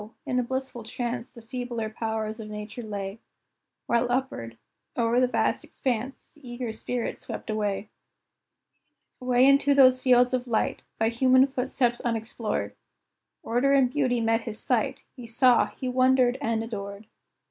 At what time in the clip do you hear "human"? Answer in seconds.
11.09-11.45